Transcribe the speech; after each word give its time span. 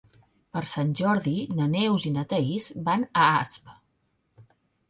Per 0.55 0.61
Sant 0.69 0.93
Jordi 0.99 1.33
na 1.59 1.67
Neus 1.75 2.07
i 2.13 2.13
na 2.15 2.25
Thaís 2.33 2.73
van 2.89 3.07
a 3.25 3.29
Asp. 3.45 3.73